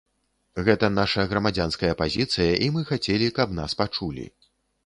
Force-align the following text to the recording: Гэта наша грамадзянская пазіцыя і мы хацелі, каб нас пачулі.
Гэта 0.69 0.87
наша 0.99 1.25
грамадзянская 1.33 1.91
пазіцыя 2.01 2.57
і 2.65 2.73
мы 2.79 2.85
хацелі, 2.93 3.31
каб 3.37 3.55
нас 3.63 3.81
пачулі. 3.83 4.27